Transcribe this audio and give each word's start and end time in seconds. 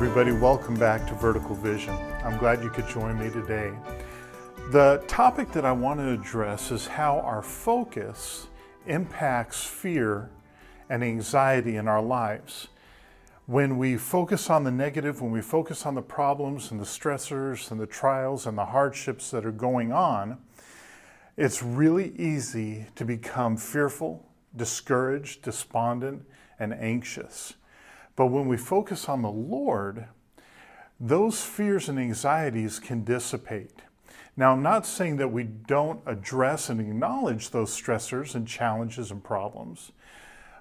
Everybody, 0.00 0.30
welcome 0.30 0.76
back 0.76 1.08
to 1.08 1.14
Vertical 1.14 1.56
Vision. 1.56 1.92
I'm 2.22 2.38
glad 2.38 2.62
you 2.62 2.70
could 2.70 2.86
join 2.86 3.18
me 3.18 3.30
today. 3.30 3.72
The 4.70 5.02
topic 5.08 5.50
that 5.50 5.64
I 5.64 5.72
want 5.72 5.98
to 5.98 6.12
address 6.12 6.70
is 6.70 6.86
how 6.86 7.18
our 7.18 7.42
focus 7.42 8.46
impacts 8.86 9.64
fear 9.64 10.30
and 10.88 11.02
anxiety 11.02 11.74
in 11.74 11.88
our 11.88 12.00
lives. 12.00 12.68
When 13.46 13.76
we 13.76 13.96
focus 13.96 14.48
on 14.48 14.62
the 14.62 14.70
negative, 14.70 15.20
when 15.20 15.32
we 15.32 15.40
focus 15.40 15.84
on 15.84 15.96
the 15.96 16.02
problems 16.02 16.70
and 16.70 16.78
the 16.78 16.84
stressors 16.84 17.72
and 17.72 17.80
the 17.80 17.86
trials 17.86 18.46
and 18.46 18.56
the 18.56 18.66
hardships 18.66 19.32
that 19.32 19.44
are 19.44 19.50
going 19.50 19.90
on, 19.90 20.38
it's 21.36 21.60
really 21.60 22.12
easy 22.16 22.86
to 22.94 23.04
become 23.04 23.56
fearful, 23.56 24.24
discouraged, 24.54 25.42
despondent, 25.42 26.24
and 26.60 26.72
anxious. 26.72 27.54
But 28.18 28.32
when 28.32 28.48
we 28.48 28.56
focus 28.56 29.08
on 29.08 29.22
the 29.22 29.30
Lord, 29.30 30.06
those 30.98 31.44
fears 31.44 31.88
and 31.88 32.00
anxieties 32.00 32.80
can 32.80 33.04
dissipate. 33.04 33.82
Now, 34.36 34.50
I'm 34.50 34.62
not 34.62 34.86
saying 34.86 35.18
that 35.18 35.30
we 35.30 35.44
don't 35.44 36.00
address 36.04 36.68
and 36.68 36.80
acknowledge 36.80 37.50
those 37.50 37.70
stressors 37.70 38.34
and 38.34 38.44
challenges 38.44 39.12
and 39.12 39.22
problems, 39.22 39.92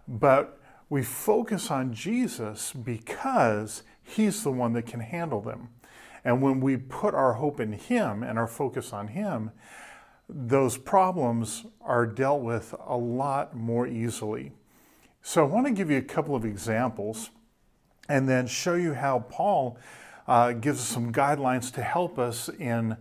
but 0.08 0.60
we 0.88 1.02
focus 1.02 1.72
on 1.72 1.96
Jesus 1.96 2.74
because 2.74 3.82
He's 4.04 4.44
the 4.44 4.52
one 4.52 4.74
that 4.74 4.86
can 4.86 5.00
handle 5.00 5.42
them. 5.42 5.70
And 6.24 6.44
when 6.44 6.60
we 6.60 6.78
put 6.78 7.16
our 7.16 7.34
hope 7.34 7.60
in 7.60 7.74
Him 7.74 8.22
and 8.22 8.38
our 8.38 8.46
focus 8.46 8.94
on 8.94 9.08
Him, 9.08 9.50
those 10.30 10.78
problems 10.78 11.66
are 11.82 12.06
dealt 12.06 12.44
with 12.44 12.76
a 12.86 12.98
lot 12.98 13.56
more 13.56 13.88
easily. 13.88 14.52
So, 15.24 15.44
I 15.44 15.48
want 15.48 15.66
to 15.66 15.74
give 15.74 15.90
you 15.90 15.98
a 15.98 16.04
couple 16.04 16.36
of 16.36 16.46
examples 16.46 17.32
and 18.10 18.28
then 18.28 18.48
show 18.48 18.76
you 18.76 18.94
how 18.94 19.20
Paul 19.30 19.78
uh, 20.28 20.54
gives 20.54 20.80
us 20.80 20.88
some 20.88 21.12
guidelines 21.12 21.72
to 21.74 21.82
help 21.82 22.20
us 22.20 22.50
in 22.50 22.98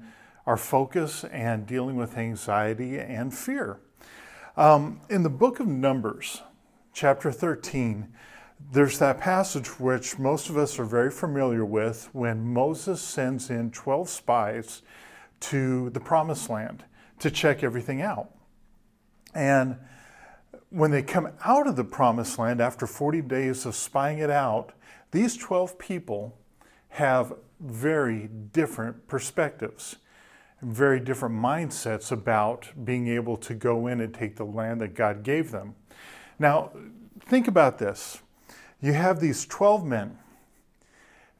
our 0.46 0.56
focus 0.56 1.24
and 1.24 1.66
dealing 1.66 1.96
with 1.96 2.16
anxiety 2.16 2.98
and 2.98 3.34
fear. 3.34 3.78
Um, 4.56 5.00
in 5.10 5.22
the 5.22 5.30
book 5.30 5.60
of 5.60 5.66
Numbers, 5.66 6.42
chapter 6.92 7.32
13, 7.32 8.08
there's 8.72 8.98
that 8.98 9.20
passage 9.20 9.78
which 9.78 10.18
most 10.18 10.48
of 10.48 10.56
us 10.56 10.78
are 10.78 10.84
very 10.84 11.10
familiar 11.10 11.64
with 11.64 12.08
when 12.12 12.52
Moses 12.52 13.02
sends 13.02 13.50
in 13.50 13.70
12 13.70 14.08
spies 14.08 14.82
to 15.40 15.90
the 15.90 16.00
promised 16.00 16.48
land 16.48 16.84
to 17.18 17.30
check 17.30 17.62
everything 17.62 18.00
out. 18.00 18.30
And 19.34 19.76
when 20.70 20.90
they 20.90 21.02
come 21.02 21.30
out 21.44 21.66
of 21.66 21.76
the 21.76 21.84
promised 21.84 22.38
land 22.38 22.60
after 22.60 22.86
40 22.86 23.22
days 23.22 23.66
of 23.66 23.74
spying 23.74 24.18
it 24.18 24.30
out, 24.30 24.72
these 25.10 25.36
12 25.36 25.78
people 25.78 26.36
have 26.90 27.32
very 27.60 28.28
different 28.52 29.08
perspectives, 29.08 29.96
very 30.62 31.00
different 31.00 31.34
mindsets 31.34 32.10
about 32.12 32.68
being 32.84 33.08
able 33.08 33.36
to 33.36 33.54
go 33.54 33.86
in 33.86 34.00
and 34.00 34.12
take 34.12 34.36
the 34.36 34.44
land 34.44 34.80
that 34.80 34.94
God 34.94 35.22
gave 35.22 35.50
them. 35.50 35.74
Now, 36.38 36.72
think 37.20 37.48
about 37.48 37.78
this. 37.78 38.22
You 38.80 38.92
have 38.92 39.20
these 39.20 39.46
12 39.46 39.84
men. 39.84 40.18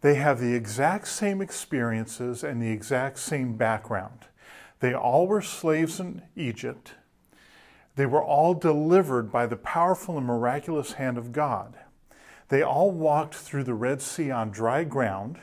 They 0.00 0.14
have 0.14 0.40
the 0.40 0.54
exact 0.54 1.08
same 1.08 1.40
experiences 1.40 2.44
and 2.44 2.62
the 2.62 2.70
exact 2.70 3.18
same 3.18 3.56
background. 3.56 4.26
They 4.80 4.94
all 4.94 5.26
were 5.26 5.42
slaves 5.42 6.00
in 6.00 6.22
Egypt. 6.36 6.94
They 7.96 8.06
were 8.06 8.22
all 8.22 8.54
delivered 8.54 9.32
by 9.32 9.46
the 9.46 9.56
powerful 9.56 10.16
and 10.16 10.26
miraculous 10.26 10.92
hand 10.92 11.18
of 11.18 11.32
God. 11.32 11.74
They 12.48 12.62
all 12.62 12.90
walked 12.90 13.34
through 13.34 13.64
the 13.64 13.74
Red 13.74 14.00
Sea 14.00 14.30
on 14.30 14.50
dry 14.50 14.84
ground 14.84 15.38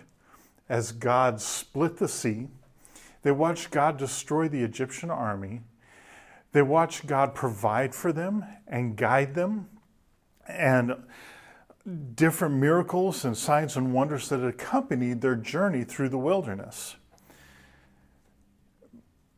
as 0.70 0.92
God 0.92 1.42
split 1.42 1.98
the 1.98 2.08
sea. 2.08 2.48
They 3.24 3.32
watched 3.32 3.72
God 3.72 3.98
destroy 3.98 4.48
the 4.48 4.64
Egyptian 4.64 5.10
army. 5.10 5.62
They 6.52 6.62
watched 6.62 7.08
God 7.08 7.34
provide 7.34 7.96
for 7.96 8.14
them 8.14 8.46
and 8.68 8.96
guide 8.96 9.34
them, 9.34 9.70
and 10.48 10.96
different 12.16 12.56
miracles 12.56 13.26
and 13.26 13.36
signs 13.36 13.76
and 13.76 13.94
wonders 13.94 14.30
that 14.30 14.46
accompanied 14.46 15.22
their 15.22 15.36
journey 15.36 15.84
through 15.84 16.10
the 16.10 16.18
wilderness. 16.18 16.96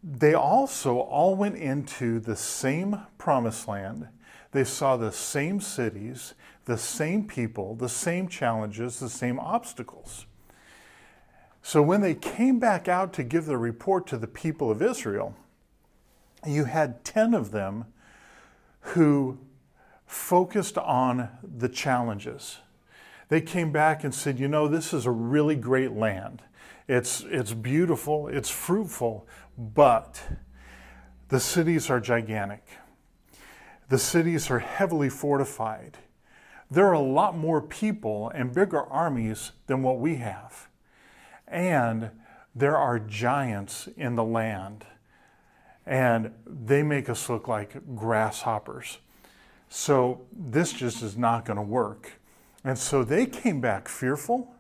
They 0.08 0.36
also 0.36 1.00
all 1.00 1.36
went 1.36 1.56
into 1.56 2.20
the 2.20 2.36
same 2.36 3.02
promised 3.18 3.68
land. 3.68 4.08
They 4.52 4.64
saw 4.64 4.98
the 4.98 5.12
same 5.12 5.60
cities 5.60 6.36
the 6.66 6.78
same 6.78 7.28
people, 7.28 7.76
the 7.76 7.90
same 7.90 8.28
challenges, 8.28 9.00
the 9.00 9.10
same 9.10 9.40
obstacles. 9.40 10.26
So 11.62 11.82
when 11.82 12.02
they 12.02 12.16
came 12.16 12.60
back 12.60 12.88
out 12.88 13.14
to 13.14 13.24
give 13.24 13.46
the 13.46 13.58
report 13.58 14.08
to 14.08 14.18
the 14.18 14.28
people 14.28 14.70
of 14.70 14.82
Israel, 14.82 15.36
you 16.46 16.66
had 16.66 17.04
10 17.04 17.34
of 17.34 17.52
them 17.52 17.86
who 18.80 19.40
focused 20.06 20.78
on 20.78 21.30
the 21.44 21.70
challenges. 21.70 22.60
They 23.30 23.42
came 23.42 23.72
back 23.72 24.04
and 24.04 24.14
said, 24.14 24.40
You 24.40 24.48
know, 24.48 24.68
this 24.68 24.94
is 24.94 25.06
a 25.06 25.12
really 25.12 25.56
great 25.56 25.94
land. 25.94 26.44
It's, 26.88 27.22
it's 27.30 27.54
beautiful, 27.54 28.28
it's 28.28 28.50
fruitful, 28.50 29.28
but 29.58 30.22
the 31.30 31.40
cities 31.40 31.90
are 31.90 32.00
gigantic. 32.00 32.66
The 33.90 33.98
cities 33.98 34.50
are 34.50 34.60
heavily 34.60 35.10
fortified 35.10 35.98
there 36.70 36.88
are 36.88 36.94
a 36.94 37.00
lot 37.00 37.38
more 37.38 37.62
people 37.62 38.32
and 38.34 38.54
bigger 38.54 38.82
armies 38.82 39.52
than 39.68 39.84
what 39.84 40.00
we 40.00 40.16
have. 40.16 40.68
And 41.48 42.10
there 42.56 42.78
are 42.78 43.00
giants 43.00 43.88
in 43.96 44.16
the 44.16 44.24
land. 44.24 44.86
And 45.86 46.32
they 46.48 46.82
make 46.82 47.10
us 47.10 47.30
look 47.30 47.48
like 47.48 47.96
grasshoppers. 47.96 48.98
So 49.70 50.22
this 50.32 50.74
just 50.74 51.04
is 51.04 51.16
not 51.16 51.46
going 51.46 51.58
to 51.58 51.64
work. 51.64 52.14
And 52.64 52.78
so 52.78 53.04
they 53.04 53.28
came 53.28 53.62
back 53.62 53.88
fearful. 53.88 54.56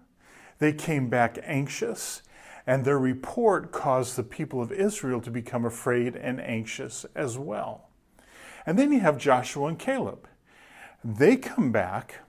They 0.60 0.74
came 0.74 1.10
back 1.10 1.40
anxious. 1.44 2.22
And 2.68 2.84
their 2.84 2.98
report 2.98 3.72
caused 3.72 4.16
the 4.16 4.24
people 4.24 4.62
of 4.62 4.72
Israel 4.72 5.22
to 5.22 5.32
become 5.32 5.66
afraid 5.66 6.16
and 6.16 6.42
anxious 6.42 7.06
as 7.16 7.38
well. 7.38 7.90
And 8.66 8.80
then 8.80 8.92
you 8.92 9.00
have 9.02 9.18
Joshua 9.18 9.68
and 9.68 9.78
Caleb. 9.78 10.28
They 11.04 11.38
come 11.38 11.72
back 11.72 12.22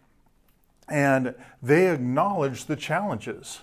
and 0.89 1.35
they 1.63 1.91
acknowledge 1.91 2.67
the 2.67 2.77
challenges. 2.77 3.61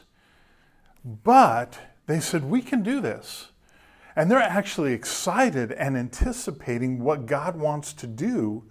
But 1.05 1.79
they 2.07 2.19
said, 2.19 2.45
We 2.45 2.61
can 2.61 2.81
do 2.81 2.99
this. 2.99 3.49
And 4.15 4.29
they're 4.29 4.39
actually 4.39 4.93
excited 4.93 5.71
and 5.71 5.97
anticipating 5.97 7.03
what 7.03 7.25
God 7.25 7.55
wants 7.55 7.93
to 7.93 8.07
do 8.07 8.63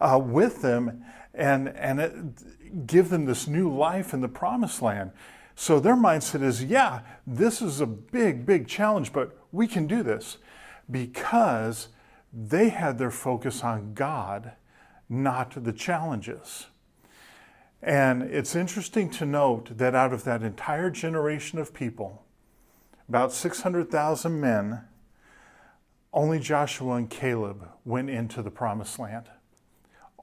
uh, 0.00 0.20
with 0.22 0.62
them 0.62 1.04
and, 1.34 1.68
and 1.70 2.00
it, 2.00 2.86
give 2.86 3.10
them 3.10 3.24
this 3.24 3.48
new 3.48 3.74
life 3.74 4.14
in 4.14 4.20
the 4.20 4.28
promised 4.28 4.82
land. 4.82 5.10
So 5.54 5.80
their 5.80 5.96
mindset 5.96 6.42
is, 6.42 6.64
yeah, 6.64 7.00
this 7.26 7.62
is 7.62 7.80
a 7.80 7.86
big, 7.86 8.44
big 8.44 8.66
challenge, 8.66 9.12
but 9.12 9.38
we 9.52 9.66
can 9.66 9.86
do 9.86 10.02
this 10.02 10.38
because 10.90 11.88
they 12.32 12.70
had 12.70 12.98
their 12.98 13.10
focus 13.10 13.62
on 13.62 13.94
God 13.94 14.52
not 15.08 15.62
the 15.62 15.72
challenges. 15.72 16.66
And 17.82 18.22
it's 18.22 18.56
interesting 18.56 19.10
to 19.10 19.26
note 19.26 19.76
that 19.76 19.94
out 19.94 20.12
of 20.12 20.24
that 20.24 20.42
entire 20.42 20.90
generation 20.90 21.58
of 21.58 21.74
people, 21.74 22.24
about 23.08 23.32
600,000 23.32 24.40
men, 24.40 24.80
only 26.12 26.38
Joshua 26.38 26.94
and 26.94 27.10
Caleb 27.10 27.68
went 27.84 28.08
into 28.08 28.40
the 28.40 28.50
promised 28.50 28.98
land. 28.98 29.26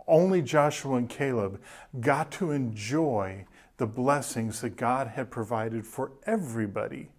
Only 0.07 0.41
Joshua 0.41 0.95
and 0.95 1.07
Caleb 1.07 1.61
got 1.99 2.31
to 2.31 2.51
enjoy 2.51 3.45
the 3.81 3.87
blessings 3.87 4.61
that 4.61 4.75
God 4.75 5.07
had 5.07 5.31
provided 5.31 5.87
for 5.87 6.11
everybody. 6.27 7.09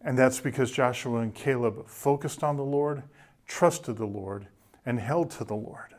And 0.00 0.18
that's 0.18 0.40
because 0.40 0.72
Joshua 0.72 1.20
and 1.20 1.32
Caleb 1.32 1.86
focused 1.86 2.42
on 2.42 2.56
the 2.56 2.64
Lord, 2.64 3.04
trusted 3.46 3.96
the 3.96 4.06
Lord, 4.06 4.48
and 4.84 4.98
held 4.98 5.30
to 5.30 5.44
the 5.44 5.54
Lord. 5.54 5.94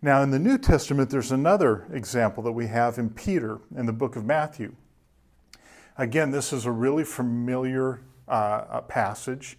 Now, 0.00 0.22
in 0.22 0.30
the 0.30 0.38
New 0.38 0.56
Testament, 0.56 1.10
there's 1.10 1.32
another 1.32 1.86
example 1.92 2.42
that 2.44 2.52
we 2.52 2.66
have 2.68 2.96
in 2.96 3.10
Peter 3.10 3.58
in 3.76 3.84
the 3.84 3.92
book 3.92 4.16
of 4.16 4.24
Matthew. 4.24 4.74
Again, 5.98 6.30
this 6.30 6.54
is 6.54 6.64
a 6.64 6.72
really 6.72 7.04
familiar 7.04 8.00
uh, 8.26 8.80
passage 8.88 9.58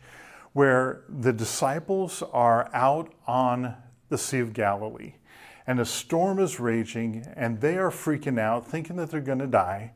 where 0.53 1.03
the 1.07 1.31
disciples 1.31 2.23
are 2.33 2.67
out 2.73 3.13
on 3.27 3.75
the 4.09 4.17
Sea 4.17 4.39
of 4.39 4.53
Galilee 4.53 5.13
and 5.67 5.79
a 5.79 5.85
storm 5.85 6.39
is 6.39 6.59
raging 6.59 7.25
and 7.35 7.61
they 7.61 7.77
are 7.77 7.91
freaking 7.91 8.39
out, 8.39 8.67
thinking 8.67 8.95
that 8.97 9.11
they're 9.11 9.21
going 9.21 9.39
to 9.39 9.47
die. 9.47 9.93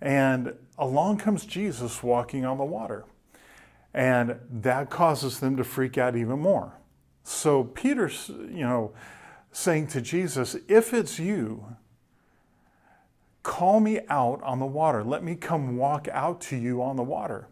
And 0.00 0.54
along 0.78 1.18
comes 1.18 1.46
Jesus 1.46 2.02
walking 2.02 2.44
on 2.44 2.58
the 2.58 2.64
water. 2.64 3.04
And 3.94 4.38
that 4.50 4.90
causes 4.90 5.40
them 5.40 5.56
to 5.56 5.64
freak 5.64 5.96
out 5.96 6.16
even 6.16 6.38
more. 6.38 6.74
So 7.24 7.64
Peter's, 7.64 8.28
you 8.28 8.62
know, 8.62 8.92
saying 9.52 9.86
to 9.88 10.00
Jesus, 10.00 10.56
If 10.68 10.92
it's 10.92 11.18
you, 11.18 11.76
Call 13.46 13.78
me 13.78 14.00
out 14.08 14.42
on 14.42 14.58
the 14.58 14.66
water. 14.66 15.04
Let 15.04 15.22
me 15.22 15.36
come 15.36 15.76
walk 15.76 16.08
out 16.10 16.40
to 16.42 16.56
you 16.56 16.82
on 16.82 16.96
the 16.96 17.04
water. 17.04 17.46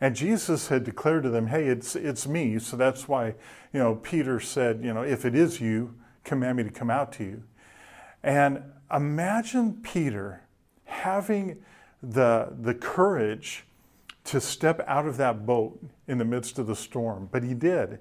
And 0.00 0.16
Jesus 0.16 0.66
had 0.66 0.82
declared 0.82 1.22
to 1.22 1.30
them, 1.30 1.46
Hey, 1.46 1.68
it's, 1.68 1.94
it's 1.94 2.26
me. 2.26 2.58
So 2.58 2.76
that's 2.76 3.06
why, 3.06 3.36
you 3.72 3.78
know, 3.78 3.94
Peter 3.94 4.40
said, 4.40 4.82
You 4.82 4.92
know, 4.92 5.02
if 5.02 5.24
it 5.24 5.36
is 5.36 5.60
you, 5.60 5.94
command 6.28 6.58
me 6.58 6.64
to 6.64 6.70
come 6.70 6.90
out 6.90 7.12
to 7.14 7.24
you. 7.24 7.42
And 8.22 8.62
imagine 8.94 9.80
Peter 9.82 10.42
having 10.84 11.62
the, 12.02 12.52
the 12.60 12.74
courage 12.74 13.64
to 14.24 14.40
step 14.40 14.84
out 14.86 15.06
of 15.06 15.16
that 15.16 15.46
boat 15.46 15.82
in 16.06 16.18
the 16.18 16.24
midst 16.24 16.58
of 16.58 16.66
the 16.66 16.76
storm, 16.76 17.28
but 17.32 17.42
he 17.42 17.54
did. 17.54 17.98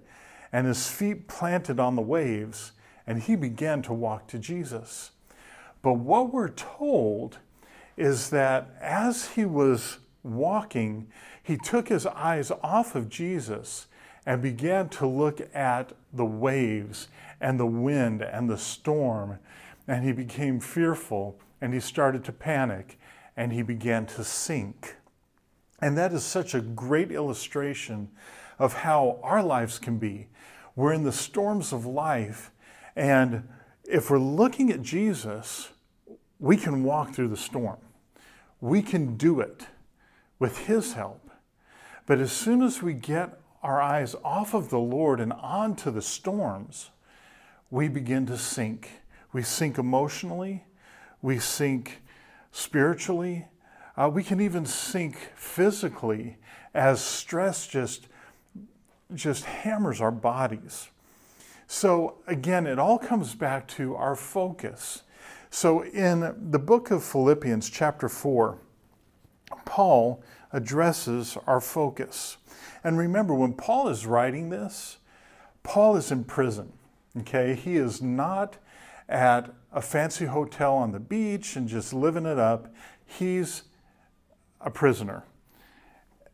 And 0.51 0.68
his 0.68 0.89
feet 0.89 1.27
planted 1.27 1.79
on 1.79 1.95
the 1.95 2.01
waves, 2.01 2.74
and 3.06 3.21
he 3.21 3.35
began 3.35 3.81
to 3.83 3.94
walk 3.94 4.27
to 4.27 4.39
Jesus. 4.39 5.12
But 5.81 5.94
what 5.94 6.33
we're 6.33 6.50
told 6.50 7.38
is 7.95 8.30
that 8.31 8.75
as 8.81 9.30
he 9.30 9.45
was 9.45 10.00
walking, 10.23 11.07
he 11.41 11.57
took 11.57 11.88
his 11.88 12.06
eyes 12.06 12.51
off 12.62 12.95
of 12.95 13.09
Jesus 13.09 13.88
and 14.27 14.41
began 14.41 14.89
to 14.89 15.07
look 15.07 15.39
at 15.56 15.94
the 16.12 16.25
waves 16.25 17.07
and 17.39 17.57
the 17.57 17.65
wind 17.65 18.21
and 18.21 18.50
the 18.50 18.57
storm. 18.57 19.39
And 19.88 20.03
he 20.03 20.12
became 20.12 20.59
fearful 20.59 21.39
and 21.62 21.74
he 21.74 21.79
started 21.79 22.25
to 22.25 22.33
panic 22.33 23.00
and 23.38 23.53
he 23.53 23.62
began 23.62 24.06
to 24.07 24.25
sink. 24.25 24.97
And 25.81 25.97
that 25.97 26.12
is 26.12 26.24
such 26.24 26.53
a 26.53 26.59
great 26.59 27.09
illustration 27.09 28.09
of 28.59 28.74
how 28.74 29.19
our 29.24 29.41
lives 29.41 29.79
can 29.79 29.97
be. 29.97 30.27
We're 30.75 30.91
in 30.91 31.03
the 31.03 31.12
storms 31.13 31.71
of 31.71 31.85
life, 31.85 32.51
and 32.95 33.47
if 33.85 34.09
we're 34.09 34.19
looking 34.19 34.71
at 34.71 34.81
Jesus, 34.81 35.69
we 36.39 36.57
can 36.57 36.83
walk 36.83 37.13
through 37.13 37.30
the 37.30 37.38
storm. 37.38 37.77
We 38.59 38.81
can 38.81 39.18
do 39.18 39.39
it 39.39 39.68
with 40.39 40.65
His 40.65 40.94
help. 40.94 41.30
But 42.06 42.19
as 42.19 42.31
soon 42.31 42.62
as 42.62 42.81
we 42.81 42.94
get 42.94 43.39
our 43.68 43.81
eyes 43.81 44.16
off 44.24 44.54
of 44.54 44.69
the 44.69 44.80
Lord 44.80 45.19
and 45.19 45.34
onto 45.34 45.92
the 45.92 46.02
storms, 46.02 46.90
we 47.69 47.90
begin 47.90 48.25
to 48.28 48.38
sink. 48.38 48.90
We 49.34 49.44
sink 49.44 49.78
emotionally, 49.78 50.64
we 51.22 51.38
sink 51.40 52.02
spiritually, 52.54 53.46
uh, 53.98 54.10
we 54.12 54.24
can 54.24 54.40
even 54.40 54.66
sink 54.66 55.18
physically 55.36 56.38
as 56.74 57.04
stress 57.04 57.68
just, 57.68 58.08
just 59.14 59.44
hammers 59.44 60.00
our 60.00 60.12
bodies. 60.12 60.88
So, 61.68 62.19
again, 62.25 62.68
it 62.68 62.80
all 62.80 62.98
comes 62.98 63.36
back 63.36 63.68
to 63.69 63.96
our 63.96 64.16
focus. 64.16 65.04
So, 65.50 65.84
in 65.84 66.52
the 66.52 66.60
book 66.60 66.90
of 66.90 67.04
Philippians, 67.04 67.69
chapter 67.69 68.08
4, 68.08 68.60
Paul 69.66 70.24
addresses 70.54 71.38
our 71.46 71.60
focus. 71.60 72.38
And 72.83 72.97
remember, 72.97 73.33
when 73.33 73.53
Paul 73.53 73.89
is 73.89 74.06
writing 74.06 74.50
this, 74.50 74.97
Paul 75.63 75.95
is 75.95 76.12
in 76.12 76.24
prison. 76.24 76.74
Okay, 77.19 77.56
he 77.56 77.77
is 77.77 78.01
not 78.01 78.57
at 79.09 79.53
a 79.71 79.81
fancy 79.81 80.25
hotel 80.25 80.75
on 80.75 80.91
the 80.91 81.00
beach 81.00 81.56
and 81.56 81.68
just 81.68 81.94
living 81.94 82.25
it 82.25 82.38
up. 82.38 82.74
He's 83.06 83.63
a 84.62 84.69
prisoner. 84.69 85.24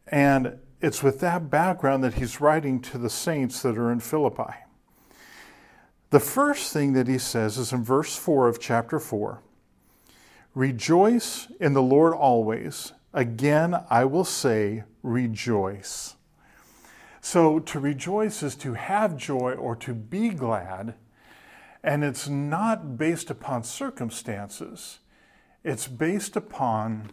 And 0.07 0.59
it's 0.81 1.01
with 1.01 1.19
that 1.21 1.49
background 1.49 2.03
that 2.03 2.15
he's 2.15 2.41
writing 2.41 2.81
to 2.81 2.97
the 2.97 3.09
saints 3.09 3.61
that 3.61 3.77
are 3.77 3.91
in 3.91 3.99
Philippi. 3.99 4.53
The 6.09 6.19
first 6.19 6.73
thing 6.73 6.93
that 6.93 7.07
he 7.07 7.17
says 7.17 7.57
is 7.57 7.71
in 7.71 7.83
verse 7.83 8.15
4 8.15 8.47
of 8.47 8.59
chapter 8.59 8.99
4 8.99 9.41
Rejoice 10.53 11.47
in 11.59 11.73
the 11.73 11.81
Lord 11.81 12.13
always. 12.13 12.93
Again, 13.13 13.75
I 13.89 14.05
will 14.05 14.25
say, 14.25 14.83
rejoice. 15.01 16.15
So, 17.25 17.59
to 17.59 17.79
rejoice 17.79 18.43
is 18.43 18.53
to 18.57 18.73
have 18.73 19.15
joy 19.15 19.53
or 19.53 19.77
to 19.77 19.93
be 19.93 20.29
glad, 20.29 20.95
and 21.81 22.03
it's 22.03 22.27
not 22.27 22.97
based 22.97 23.29
upon 23.29 23.63
circumstances, 23.63 24.99
it's 25.63 25.87
based 25.87 26.35
upon 26.35 27.11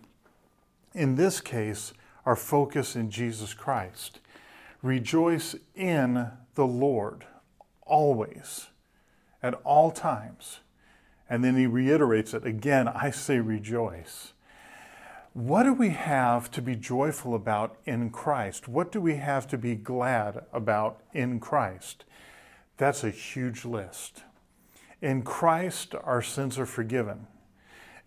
in 0.95 1.15
this 1.15 1.41
case, 1.41 1.93
our 2.27 2.37
focus 2.37 2.97
in 2.97 3.11
Jesus 3.11 3.55
Christ. 3.55 4.19
Rejoice 4.83 5.55
in 5.75 6.31
the 6.55 6.67
Lord 6.67 7.25
always, 7.83 8.69
at 9.43 9.55
all 9.65 9.91
times. 9.91 10.61
And 11.29 11.45
then 11.45 11.57
he 11.57 11.67
reiterates 11.67 12.35
it 12.35 12.45
again 12.45 12.89
I 12.89 13.11
say 13.11 13.39
rejoice. 13.39 14.33
What 15.33 15.63
do 15.63 15.73
we 15.73 15.91
have 15.91 16.51
to 16.51 16.61
be 16.61 16.75
joyful 16.75 17.37
about 17.37 17.77
in 17.87 18.11
Christ? 18.11 18.67
What 18.67 18.91
do 18.91 19.01
we 19.01 19.15
have 19.15 19.47
to 19.49 19.59
be 19.59 19.77
glad 19.77 20.45
about 20.53 21.01
in 21.13 21.39
Christ? 21.39 22.05
That's 22.79 23.05
a 23.05 23.11
huge 23.11 23.65
list. 23.65 24.25
In 25.01 25.23
Christ, 25.23 25.95
our 26.03 26.21
sins 26.21 26.59
are 26.59 26.67
forgiven. 26.67 27.29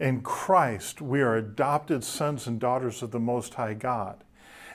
In 0.02 0.20
Christ, 0.20 1.02
we 1.02 1.22
are 1.22 1.38
adopted 1.38 2.04
sons 2.04 2.46
and 2.46 2.60
daughters 2.60 3.02
of 3.02 3.12
the 3.12 3.22
Most 3.22 3.54
High 3.54 3.76
God. 3.76 4.26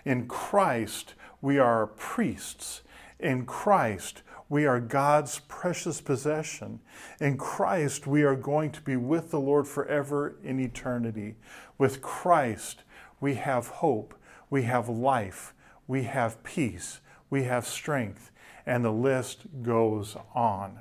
In 0.06 0.26
Christ, 0.26 1.14
we 1.42 1.58
are 1.58 1.86
priests. 1.86 2.80
In 3.20 3.44
Christ, 3.44 4.22
we 4.48 4.64
are 4.66 4.80
God's 4.80 5.40
precious 5.40 6.00
possession. 6.00 6.80
In 7.20 7.36
Christ, 7.36 8.06
we 8.06 8.22
are 8.22 8.36
going 8.36 8.70
to 8.72 8.80
be 8.80 8.96
with 8.96 9.30
the 9.30 9.40
Lord 9.40 9.68
forever 9.68 10.36
in 10.42 10.58
eternity. 10.58 11.36
With 11.76 12.00
Christ, 12.00 12.82
we 13.20 13.34
have 13.34 13.68
hope, 13.68 14.14
we 14.48 14.62
have 14.62 14.88
life, 14.88 15.54
we 15.86 16.04
have 16.04 16.42
peace, 16.44 17.00
we 17.28 17.44
have 17.44 17.66
strength, 17.66 18.30
and 18.64 18.84
the 18.84 18.92
list 18.92 19.42
goes 19.62 20.16
on. 20.34 20.80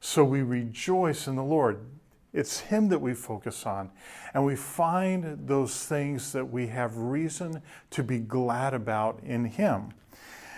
So 0.00 0.24
we 0.24 0.42
rejoice 0.42 1.26
in 1.26 1.36
the 1.36 1.44
Lord. 1.44 1.80
It's 2.32 2.60
Him 2.60 2.88
that 2.88 3.00
we 3.00 3.14
focus 3.14 3.64
on. 3.64 3.90
And 4.32 4.44
we 4.44 4.56
find 4.56 5.46
those 5.46 5.84
things 5.84 6.32
that 6.32 6.50
we 6.50 6.66
have 6.68 6.96
reason 6.96 7.62
to 7.90 8.02
be 8.02 8.18
glad 8.18 8.74
about 8.74 9.20
in 9.22 9.44
Him. 9.44 9.92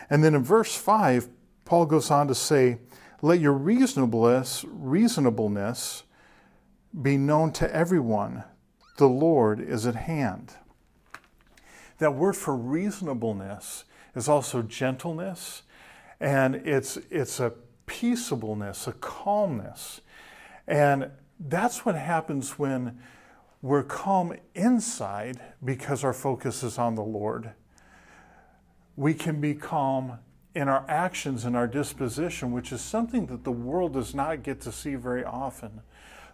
And 0.08 0.24
then 0.24 0.34
in 0.34 0.42
verse 0.42 0.74
5, 0.76 1.28
Paul 1.66 1.84
goes 1.84 2.10
on 2.12 2.28
to 2.28 2.34
say, 2.34 2.78
Let 3.20 3.40
your 3.40 3.52
reasonableness, 3.52 4.64
reasonableness 4.68 6.04
be 7.02 7.18
known 7.18 7.52
to 7.54 7.74
everyone. 7.74 8.44
The 8.96 9.08
Lord 9.08 9.60
is 9.60 9.84
at 9.84 9.96
hand. 9.96 10.54
That 11.98 12.14
word 12.14 12.36
for 12.36 12.56
reasonableness 12.56 13.84
is 14.14 14.28
also 14.28 14.62
gentleness, 14.62 15.62
and 16.20 16.54
it's, 16.54 16.96
it's 17.10 17.40
a 17.40 17.52
peaceableness, 17.86 18.86
a 18.86 18.92
calmness. 18.92 20.00
And 20.68 21.10
that's 21.40 21.84
what 21.84 21.96
happens 21.96 22.58
when 22.58 22.98
we're 23.60 23.82
calm 23.82 24.34
inside 24.54 25.40
because 25.64 26.04
our 26.04 26.12
focus 26.12 26.62
is 26.62 26.78
on 26.78 26.94
the 26.94 27.02
Lord. 27.02 27.52
We 28.94 29.14
can 29.14 29.40
be 29.40 29.54
calm 29.54 30.20
in 30.56 30.70
our 30.70 30.86
actions 30.88 31.44
and 31.44 31.54
our 31.54 31.66
disposition, 31.66 32.50
which 32.50 32.72
is 32.72 32.80
something 32.80 33.26
that 33.26 33.44
the 33.44 33.52
world 33.52 33.92
does 33.92 34.14
not 34.14 34.42
get 34.42 34.58
to 34.58 34.72
see 34.72 34.94
very 34.94 35.22
often. 35.22 35.82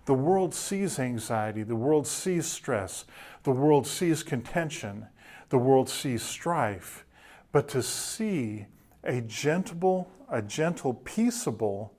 The 0.04 0.14
world 0.14 0.54
sees 0.54 1.00
anxiety, 1.00 1.64
the 1.64 1.74
world 1.74 2.06
sees 2.06 2.46
stress, 2.46 3.04
the 3.42 3.50
world 3.50 3.84
sees 3.84 4.22
contention, 4.22 5.08
the 5.48 5.58
world 5.58 5.88
sees 5.88 6.22
strife. 6.22 7.04
But 7.50 7.66
to 7.70 7.82
see 7.82 8.66
a 9.02 9.20
gentle, 9.22 10.08
a 10.30 10.40
gentle, 10.40 10.94
peaceable, 10.94 11.92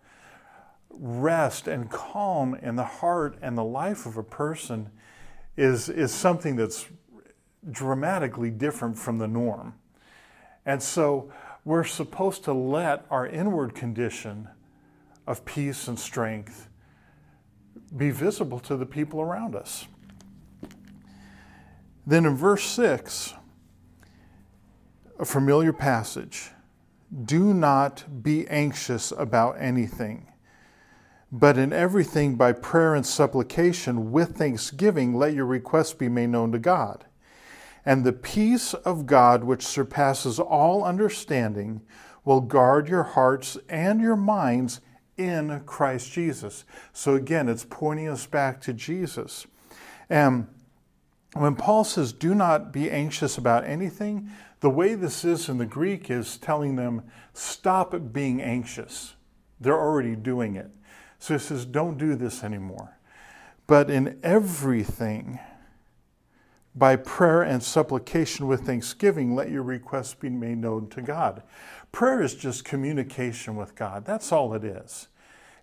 rest 0.90 1.68
and 1.68 1.92
calm 1.92 2.56
in 2.56 2.78
the 2.78 2.86
heart 2.86 3.38
and 3.42 3.58
the 3.58 3.66
life 3.66 4.06
of 4.06 4.16
a 4.16 4.24
person 4.24 4.92
is, 5.58 5.90
is 5.90 6.14
something 6.14 6.56
that's 6.56 6.88
dramatically 7.70 8.50
different 8.50 8.98
from 8.98 9.18
the 9.18 9.28
norm. 9.28 9.74
And 10.66 10.82
so 10.82 11.30
we're 11.66 11.84
supposed 11.84 12.44
to 12.46 12.54
let 12.54 13.06
our 13.10 13.28
inward 13.28 13.76
condition 13.76 14.50
of 15.26 15.46
peace 15.46 15.88
and 15.88 15.98
strength 15.98 16.68
be 17.96 18.12
visible 18.12 18.60
to 18.60 18.76
the 18.76 18.86
people 18.86 19.22
around 19.22 19.56
us. 19.56 19.86
Then 22.06 22.26
in 22.26 22.36
verse 22.36 22.64
6, 22.66 23.34
a 25.20 25.26
familiar 25.26 25.72
passage 25.72 26.50
do 27.26 27.54
not 27.54 28.24
be 28.24 28.48
anxious 28.48 29.14
about 29.16 29.56
anything 29.60 30.28
but 31.36 31.58
in 31.58 31.74
everything, 31.74 32.36
by 32.36 32.52
prayer 32.52 32.94
and 32.94 33.04
supplication, 33.04 34.12
with 34.12 34.38
thanksgiving, 34.38 35.16
let 35.16 35.34
your 35.34 35.48
requests 35.48 35.94
be 35.94 36.08
made 36.08 36.30
known 36.30 36.52
to 36.52 36.60
God. 36.60 37.06
And 37.86 38.04
the 38.04 38.14
peace 38.14 38.74
of 38.74 39.06
God, 39.06 39.44
which 39.44 39.64
surpasses 39.66 40.40
all 40.40 40.84
understanding, 40.84 41.82
will 42.24 42.42
guard 42.42 42.88
your 42.88 43.04
hearts 43.04 43.58
and 43.68 44.00
your 44.00 44.16
minds 44.16 44.80
in 45.18 45.62
Christ 45.66 46.12
Jesus. 46.12 46.64
So 46.94 47.16
again, 47.16 47.50
it's 47.50 47.66
pointing 47.70 48.08
us 48.08 48.26
back 48.26 48.62
to 48.62 48.74
Jesus. 48.74 49.46
And 50.10 50.48
when 51.34 51.56
Paul 51.56 51.84
says, 51.84 52.14
do 52.14 52.34
not 52.34 52.72
be 52.72 52.90
anxious 52.90 53.38
about 53.38 53.66
anything, 53.66 54.30
the 54.62 54.70
way 54.70 54.96
this 54.96 55.26
is 55.26 55.50
in 55.50 55.58
the 55.58 55.66
Greek 55.66 56.10
is 56.10 56.38
telling 56.38 56.78
them, 56.78 57.04
stop 57.34 57.96
being 58.14 58.42
anxious. 58.42 59.16
They're 59.60 59.80
already 59.80 60.16
doing 60.16 60.56
it. 60.56 60.72
So 61.20 61.34
he 61.34 61.40
says, 61.40 61.66
don't 61.66 61.98
do 61.98 62.16
this 62.16 62.44
anymore. 62.44 62.98
But 63.68 63.90
in 63.90 64.20
everything, 64.24 65.40
by 66.76 66.96
prayer 66.96 67.44
and 67.44 67.62
supplication 67.62 68.48
with 68.48 68.62
thanksgiving, 68.62 69.36
let 69.36 69.52
your 69.52 69.64
requests 69.64 70.14
be 70.14 70.30
made 70.30 70.58
known 70.58 70.90
to 70.90 71.02
God. 71.02 71.44
Prayer 71.92 72.22
is 72.22 72.34
just 72.34 72.66
communication 72.66 73.56
with 73.56 73.76
God. 73.76 74.06
That's 74.06 74.32
all 74.32 74.54
it 74.54 74.64
is. 74.64 75.08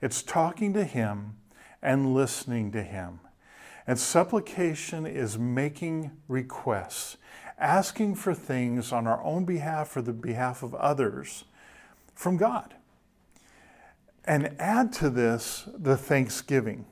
It's 0.01 0.23
talking 0.23 0.73
to 0.75 0.85
Him 0.85 1.37
and 1.83 2.15
listening 2.15 2.71
to 2.73 2.83
Him. 2.83 3.21
And 3.87 3.99
supplication 3.99 5.07
is 5.07 5.37
making 5.37 6.13
requests, 6.29 7.17
asking 7.59 8.15
for 8.15 8.35
things 8.35 8.93
on 8.93 9.07
our 9.07 9.23
own 9.25 9.45
behalf 9.45 9.97
or 9.97 10.03
the 10.03 10.13
behalf 10.13 10.63
of 10.63 10.75
others 10.77 11.45
from 12.15 12.37
God. 12.37 12.75
And 14.25 14.55
add 14.61 14.93
to 14.95 15.11
this 15.11 15.69
the 15.77 15.97
thanksgiving. 15.97 16.87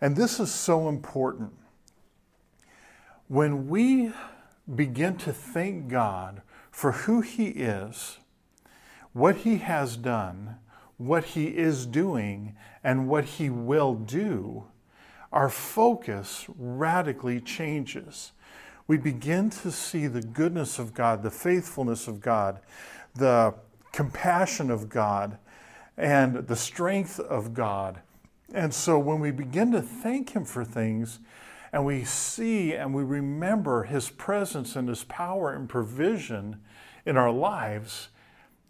And 0.00 0.16
this 0.16 0.40
is 0.40 0.50
so 0.50 0.88
important. 0.88 1.52
When 3.28 3.68
we 3.68 4.12
begin 4.72 5.16
to 5.18 5.32
thank 5.32 5.88
God 5.88 6.42
for 6.70 6.92
who 6.92 7.22
He 7.22 7.48
is, 7.48 8.18
what 9.12 9.38
He 9.38 9.58
has 9.58 9.96
done, 9.96 10.56
what 10.96 11.24
He 11.24 11.46
is 11.46 11.86
doing, 11.86 12.54
and 12.84 13.08
what 13.08 13.24
He 13.24 13.50
will 13.50 13.94
do, 13.94 14.66
our 15.32 15.48
focus 15.48 16.46
radically 16.56 17.40
changes. 17.40 18.32
We 18.86 18.96
begin 18.96 19.50
to 19.50 19.72
see 19.72 20.06
the 20.06 20.22
goodness 20.22 20.78
of 20.78 20.94
God, 20.94 21.24
the 21.24 21.30
faithfulness 21.30 22.06
of 22.06 22.20
God, 22.20 22.60
the 23.14 23.54
compassion 23.90 24.70
of 24.70 24.88
God, 24.88 25.38
and 25.96 26.46
the 26.46 26.54
strength 26.54 27.18
of 27.18 27.54
God. 27.54 28.00
And 28.54 28.72
so 28.72 29.00
when 29.00 29.18
we 29.18 29.32
begin 29.32 29.72
to 29.72 29.82
thank 29.82 30.30
Him 30.30 30.44
for 30.44 30.64
things, 30.64 31.18
and 31.76 31.84
we 31.84 32.04
see 32.04 32.72
and 32.72 32.94
we 32.94 33.02
remember 33.02 33.82
His 33.82 34.08
presence 34.08 34.76
and 34.76 34.88
His 34.88 35.04
power 35.04 35.52
and 35.52 35.68
provision 35.68 36.62
in 37.04 37.18
our 37.18 37.30
lives, 37.30 38.08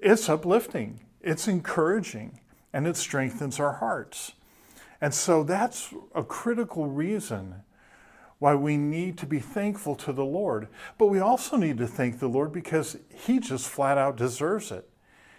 it's 0.01 0.29
uplifting, 0.29 0.99
it's 1.21 1.47
encouraging, 1.47 2.41
and 2.73 2.85
it 2.85 2.97
strengthens 2.97 3.61
our 3.61 3.75
hearts. 3.75 4.33
And 5.01 5.15
so 5.15 5.45
that's 5.45 5.95
a 6.17 6.25
critical 6.25 6.89
reason 6.89 7.63
why 8.41 8.57
we 8.57 8.77
need 8.77 9.19
to 9.19 9.27
be 9.27 9.39
thankful 9.39 9.95
to 9.95 10.13
the 10.13 10.25
Lord. 10.25 10.67
But 10.99 11.07
we 11.07 11.21
also 11.21 11.57
need 11.57 11.79
to 11.79 11.87
thank 11.87 12.19
the 12.19 12.27
Lord 12.27 12.53
because 12.53 12.97
He 13.09 13.39
just 13.39 13.69
flat 13.69 13.99
out 13.99 14.17
deserves 14.17 14.73
it. 14.73 14.91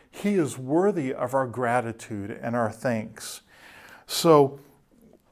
He 0.09 0.35
is 0.35 0.57
worthy 0.57 1.13
of 1.13 1.33
our 1.33 1.45
gratitude 1.45 2.31
and 2.31 2.55
our 2.55 2.71
thanks. 2.71 3.41
So 4.05 4.61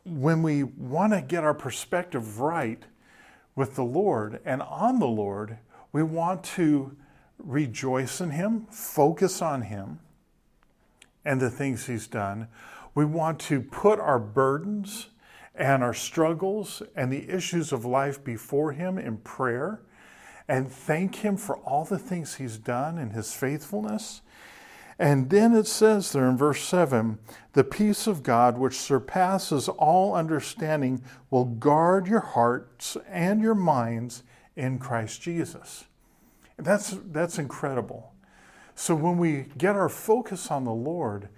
when 0.05 0.43
we 0.43 0.63
want 0.63 1.13
to 1.13 1.21
get 1.21 1.43
our 1.43 1.53
perspective 1.53 2.39
right 2.39 2.83
with 3.55 3.75
the 3.75 3.83
Lord 3.83 4.39
and 4.45 4.62
on 4.62 5.00
the 5.00 5.07
Lord, 5.07 5.57
we 5.91 6.03
want 6.03 6.43
to 6.43 6.95
rejoice 7.39 8.21
in 8.21 8.31
Him, 8.31 8.67
focus 8.69 9.41
on 9.41 9.63
Him 9.63 10.00
and 11.24 11.41
the 11.41 11.50
things 11.50 11.88
He's 11.88 12.07
done. 12.07 12.47
We 12.93 13.05
want 13.05 13.39
to 13.41 13.62
put 13.62 14.00
our 14.00 14.19
burdens 14.19 15.07
and 15.55 15.83
our 15.83 15.93
struggles 15.93 16.81
and 16.95 17.12
the 17.12 17.29
issues 17.29 17.71
of 17.71 17.85
life 17.85 18.24
before 18.24 18.74
Him 18.74 18.97
in 18.97 19.17
prayer 19.17 19.81
and 20.47 20.71
thank 20.71 21.15
Him 21.15 21.38
for 21.38 21.57
all 21.57 21.85
the 21.85 21.97
things 21.97 22.35
He's 22.35 22.57
done 22.57 22.97
and 22.97 23.13
His 23.13 23.33
faithfulness. 23.33 24.21
And 24.98 25.30
then 25.30 25.54
it 25.54 25.68
says 25.68 26.12
there 26.12 26.30
in 26.30 26.38
verse 26.38 26.62
7 26.64 27.20
the 27.54 27.64
peace 27.64 28.08
of 28.08 28.24
God, 28.24 28.58
which 28.58 28.75
surpasses 28.75 29.70
all 29.70 30.16
understanding, 30.16 31.02
will 31.30 31.46
guard 31.46 32.08
your 32.08 32.22
hearts 32.22 32.98
and 33.08 33.42
your 33.42 33.56
minds 33.56 34.24
in 34.56 34.80
Christ 34.80 35.22
Jesus. 35.22 35.86
That's, 36.58 36.98
that's 37.12 37.38
incredible. 37.38 38.14
So 38.75 38.94
when 38.94 39.18
we 39.18 39.46
get 39.58 39.75
our 39.75 39.90
focus 39.90 40.52
on 40.52 40.66
the 40.66 40.74
Lord, 40.74 41.30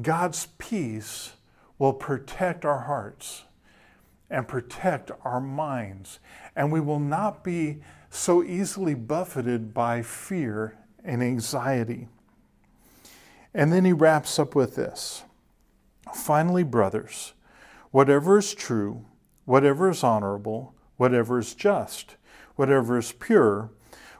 God's 0.00 0.46
peace 0.58 1.34
will 1.78 1.92
protect 1.92 2.64
our 2.64 2.80
hearts 2.80 3.44
and 4.28 4.46
protect 4.46 5.10
our 5.24 5.40
minds, 5.40 6.20
and 6.54 6.70
we 6.70 6.80
will 6.80 7.00
not 7.00 7.42
be 7.42 7.78
so 8.10 8.42
easily 8.42 8.94
buffeted 8.94 9.72
by 9.74 10.02
fear 10.02 10.76
and 11.04 11.22
anxiety. 11.22 12.08
And 13.52 13.72
then 13.72 13.84
he 13.84 13.92
wraps 13.92 14.38
up 14.38 14.54
with 14.54 14.76
this 14.76 15.24
Finally, 16.14 16.62
brothers, 16.64 17.34
whatever 17.90 18.38
is 18.38 18.54
true, 18.54 19.04
whatever 19.44 19.88
is 19.90 20.02
honorable, 20.02 20.74
whatever 20.96 21.38
is 21.38 21.54
just, 21.54 22.16
whatever 22.56 22.98
is 22.98 23.12
pure, 23.12 23.70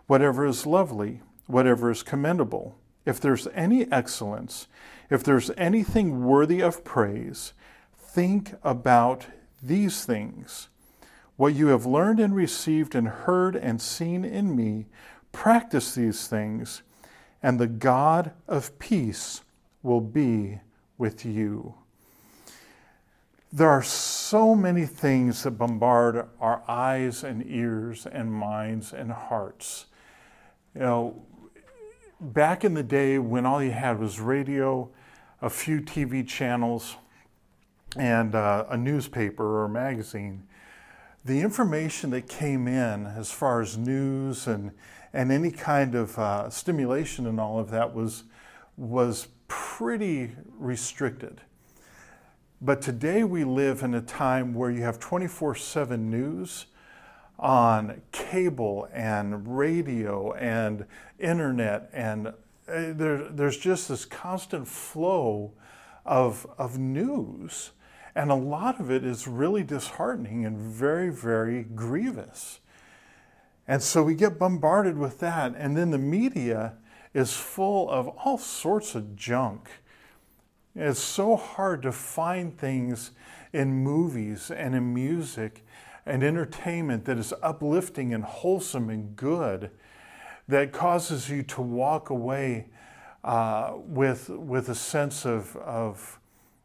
whatever 0.06 0.46
is 0.46 0.66
lovely, 0.66 1.20
whatever 1.46 1.90
is 1.90 2.02
commendable, 2.02 2.76
if 3.04 3.20
there's 3.20 3.48
any 3.54 3.90
excellence, 3.90 4.66
if 5.08 5.22
there's 5.24 5.50
anything 5.56 6.24
worthy 6.24 6.60
of 6.60 6.84
praise, 6.84 7.52
think 7.96 8.54
about 8.62 9.26
these 9.62 10.04
things. 10.04 10.68
What 11.36 11.54
you 11.54 11.68
have 11.68 11.86
learned 11.86 12.20
and 12.20 12.34
received 12.34 12.94
and 12.94 13.08
heard 13.08 13.56
and 13.56 13.80
seen 13.80 14.24
in 14.24 14.54
me, 14.54 14.86
practice 15.32 15.94
these 15.94 16.26
things, 16.26 16.82
and 17.42 17.58
the 17.58 17.66
God 17.66 18.32
of 18.46 18.78
peace 18.78 19.42
will 19.82 20.00
be 20.00 20.60
with 20.98 21.24
you. 21.24 21.74
There 23.52 23.68
are 23.68 23.82
so 23.82 24.54
many 24.54 24.86
things 24.86 25.42
that 25.42 25.52
bombard 25.52 26.28
our 26.40 26.62
eyes 26.68 27.24
and 27.24 27.44
ears 27.46 28.06
and 28.06 28.32
minds 28.32 28.92
and 28.92 29.10
hearts. 29.10 29.86
You 30.74 30.82
know, 30.82 31.22
back 32.20 32.64
in 32.64 32.74
the 32.74 32.82
day 32.82 33.18
when 33.18 33.46
all 33.46 33.62
you 33.62 33.72
had 33.72 33.98
was 33.98 34.20
radio 34.20 34.88
a 35.42 35.50
few 35.50 35.80
TV 35.80 36.26
channels, 36.26 36.96
and 37.96 38.34
uh, 38.34 38.66
a 38.68 38.76
newspaper 38.76 39.44
or 39.44 39.64
a 39.64 39.68
magazine, 39.68 40.44
the 41.24 41.40
information 41.40 42.10
that 42.10 42.28
came 42.28 42.66
in 42.66 43.06
as 43.06 43.30
far 43.30 43.60
as 43.60 43.76
news 43.76 44.46
and, 44.46 44.72
and 45.12 45.30
any 45.30 45.50
kind 45.50 45.94
of 45.94 46.18
uh, 46.18 46.48
stimulation 46.48 47.26
and 47.26 47.38
all 47.38 47.58
of 47.58 47.70
that 47.70 47.94
was, 47.94 48.24
was 48.76 49.28
pretty 49.48 50.32
restricted. 50.58 51.42
But 52.62 52.82
today 52.82 53.24
we 53.24 53.44
live 53.44 53.82
in 53.82 53.94
a 53.94 54.00
time 54.00 54.54
where 54.54 54.70
you 54.70 54.82
have 54.82 54.98
24 54.98 55.54
7 55.54 56.10
news 56.10 56.66
on 57.38 58.02
cable 58.12 58.86
and 58.92 59.56
radio 59.56 60.32
and 60.34 60.84
internet 61.18 61.88
and 61.94 62.28
uh, 62.28 62.32
there, 62.68 63.28
there's 63.30 63.56
just 63.56 63.88
this 63.88 64.04
constant 64.04 64.68
flow 64.68 65.52
of, 66.04 66.46
of 66.58 66.78
news. 66.78 67.70
And 68.14 68.30
a 68.30 68.34
lot 68.34 68.80
of 68.80 68.90
it 68.90 69.04
is 69.04 69.28
really 69.28 69.62
disheartening 69.62 70.44
and 70.44 70.58
very, 70.58 71.10
very 71.10 71.62
grievous. 71.62 72.60
And 73.68 73.82
so 73.82 74.02
we 74.02 74.14
get 74.14 74.38
bombarded 74.38 74.98
with 74.98 75.20
that. 75.20 75.54
And 75.56 75.76
then 75.76 75.90
the 75.90 75.98
media 75.98 76.74
is 77.14 77.36
full 77.36 77.88
of 77.90 78.08
all 78.08 78.38
sorts 78.38 78.94
of 78.94 79.16
junk. 79.16 79.68
It's 80.74 81.00
so 81.00 81.36
hard 81.36 81.82
to 81.82 81.92
find 81.92 82.56
things 82.56 83.10
in 83.52 83.72
movies 83.72 84.50
and 84.50 84.74
in 84.74 84.94
music 84.94 85.64
and 86.06 86.22
entertainment 86.22 87.04
that 87.06 87.18
is 87.18 87.32
uplifting 87.42 88.14
and 88.14 88.24
wholesome 88.24 88.88
and 88.88 89.16
good 89.16 89.70
that 90.48 90.72
causes 90.72 91.28
you 91.28 91.42
to 91.44 91.62
walk 91.62 92.10
away 92.10 92.68
uh, 93.22 93.72
with, 93.76 94.28
with 94.28 94.68
a 94.68 94.74
sense 94.74 95.26
of, 95.26 95.56
of 95.56 96.19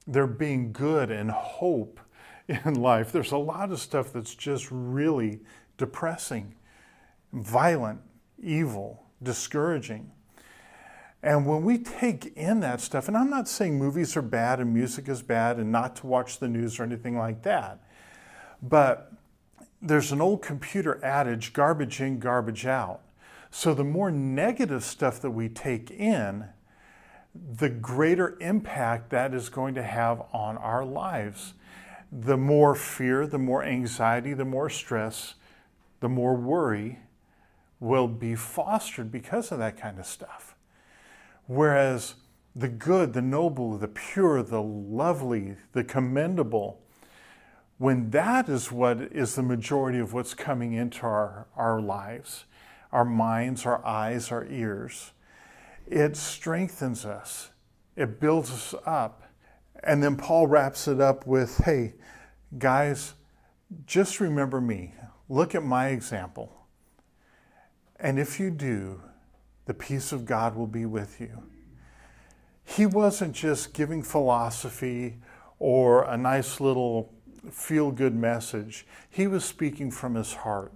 there 0.07 0.27
being 0.27 0.71
good 0.71 1.12
and 1.12 1.31
hope 1.31 2.00
in 2.47 2.75
life. 2.75 3.12
There's 3.12 3.31
a 3.31 3.38
lot 3.38 3.71
of 3.71 3.79
stuff 3.79 4.13
that's 4.13 4.35
just 4.35 4.67
really 4.71 5.39
depressing, 5.77 6.55
violent, 7.33 8.01
evil, 8.41 9.03
discouraging. 9.21 10.12
And 11.24 11.47
when 11.47 11.63
we 11.63 11.79
take 11.79 12.38
in 12.38 12.59
that 12.59 12.81
stuff, 12.81 13.07
and 13.07 13.17
I'm 13.17 13.31
not 13.31 13.47
saying 13.47 13.79
movies 13.79 14.15
are 14.15 14.21
bad 14.21 14.59
and 14.59 14.71
music 14.71 15.09
is 15.09 15.24
bad 15.24 15.57
and 15.57 15.71
not 15.71 15.95
to 15.97 16.07
watch 16.07 16.38
the 16.38 16.47
news 16.47 16.79
or 16.79 16.83
anything 16.83 17.17
like 17.17 17.41
that, 17.43 17.79
but 18.62 19.12
there's 19.81 20.12
an 20.12 20.21
old 20.21 20.43
computer 20.43 21.03
adage 21.03 21.51
garbage 21.53 22.00
in, 22.00 22.19
garbage 22.19 22.65
out. 22.67 23.01
So 23.50 23.74
the 23.74 23.83
more 23.83 24.12
negative 24.12 24.83
stuff 24.83 25.19
that 25.21 25.31
we 25.31 25.50
take 25.50 25.89
in, 25.89 26.45
the 27.57 27.69
greater 27.69 28.37
impact 28.39 29.09
that 29.09 29.33
is 29.33 29.49
going 29.49 29.75
to 29.75 29.83
have 29.83 30.21
on 30.33 30.57
our 30.57 30.85
lives. 30.85 31.53
The 32.11 32.37
more 32.37 32.75
fear, 32.75 33.27
the 33.27 33.39
more 33.39 33.63
anxiety, 33.63 34.33
the 34.33 34.45
more 34.45 34.69
stress, 34.69 35.35
the 35.99 36.09
more 36.09 36.35
worry 36.35 36.99
will 37.79 38.07
be 38.07 38.35
fostered 38.35 39.11
because 39.11 39.51
of 39.51 39.59
that 39.59 39.77
kind 39.77 39.99
of 39.99 40.05
stuff. 40.05 40.55
Whereas 41.47 42.15
the 42.55 42.69
good, 42.69 43.13
the 43.13 43.21
noble, 43.21 43.77
the 43.77 43.87
pure, 43.87 44.41
the 44.41 44.61
lovely, 44.61 45.55
the 45.73 45.83
commendable, 45.83 46.79
when 47.77 48.09
that 48.11 48.47
is 48.47 48.71
what 48.71 49.01
is 49.01 49.35
the 49.35 49.43
majority 49.43 49.99
of 49.99 50.13
what's 50.13 50.33
coming 50.33 50.73
into 50.73 51.01
our, 51.01 51.47
our 51.57 51.81
lives, 51.81 52.45
our 52.93 53.03
minds, 53.03 53.65
our 53.65 53.85
eyes, 53.85 54.31
our 54.31 54.45
ears, 54.45 55.11
it 55.87 56.15
strengthens 56.17 57.05
us, 57.05 57.49
it 57.95 58.19
builds 58.19 58.51
us 58.51 58.75
up. 58.85 59.21
And 59.83 60.01
then 60.01 60.15
Paul 60.15 60.47
wraps 60.47 60.87
it 60.87 60.99
up 60.99 61.27
with 61.27 61.57
hey, 61.57 61.93
guys, 62.57 63.13
just 63.85 64.19
remember 64.19 64.59
me. 64.59 64.93
Look 65.29 65.53
at 65.55 65.63
my 65.63 65.89
example. 65.89 66.51
And 67.99 68.19
if 68.19 68.39
you 68.39 68.51
do, 68.51 69.01
the 69.65 69.73
peace 69.73 70.11
of 70.11 70.25
God 70.25 70.55
will 70.55 70.67
be 70.67 70.85
with 70.85 71.19
you. 71.19 71.43
He 72.63 72.85
wasn't 72.85 73.33
just 73.33 73.73
giving 73.73 74.01
philosophy 74.01 75.17
or 75.59 76.03
a 76.03 76.17
nice 76.17 76.59
little 76.59 77.13
feel 77.51 77.91
good 77.91 78.15
message. 78.15 78.85
He 79.09 79.27
was 79.27 79.45
speaking 79.45 79.91
from 79.91 80.15
his 80.15 80.33
heart, 80.33 80.73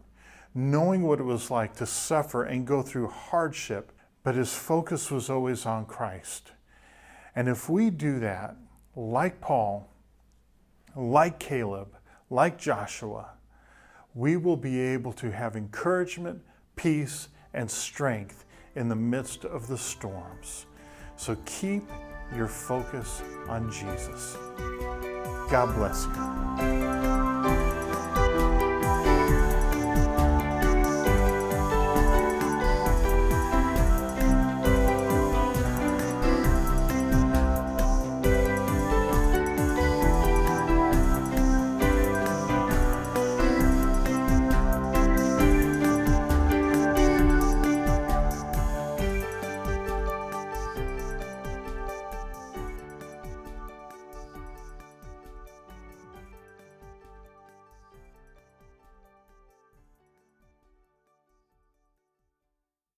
knowing 0.54 1.04
what 1.04 1.20
it 1.20 1.24
was 1.24 1.50
like 1.50 1.76
to 1.78 1.86
suffer 1.86 2.44
and 2.44 2.66
go 2.66 2.82
through 2.82 3.08
hardship, 3.08 3.92
but 4.24 4.36
his 4.36 4.54
focus 4.54 5.10
was 5.12 5.30
always 5.30 5.66
on 5.66 5.86
Christ. 5.86 6.52
And 7.36 7.48
if 7.48 7.70
we 7.70 7.90
do 7.90 8.20
that, 8.20 8.56
like 8.96 9.40
Paul, 9.40 9.90
like 10.96 11.40
Caleb, 11.40 11.96
like 12.30 12.58
Joshua, 12.58 13.32
we 14.14 14.36
will 14.38 14.58
be 14.58 14.80
able 14.80 15.14
to 15.14 15.32
have 15.32 15.56
encouragement, 15.56 16.42
peace, 16.76 17.30
and 17.54 17.70
strength 17.70 18.46
in 18.76 18.90
the 18.90 18.96
midst 18.96 19.46
of 19.46 19.68
the 19.68 19.78
storms. 19.78 20.66
So 21.16 21.38
keep 21.46 21.84
your 22.36 22.48
focus 22.48 23.22
on 23.48 23.72
Jesus. 23.72 24.38
God 25.50 25.76
bless 25.76 26.06
you. 26.06 26.99